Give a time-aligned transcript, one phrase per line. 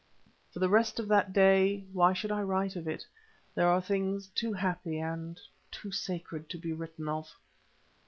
[0.51, 4.51] For the rest of that day, why should I write of it?—there are things too
[4.53, 5.39] happy and
[5.69, 7.35] too sacred to be written of.